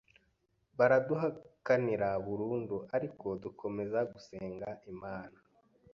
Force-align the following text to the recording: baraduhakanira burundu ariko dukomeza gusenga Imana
baraduhakanira 0.77 2.09
burundu 2.25 2.77
ariko 2.95 3.25
dukomeza 3.43 3.99
gusenga 4.11 4.69
Imana 4.91 5.37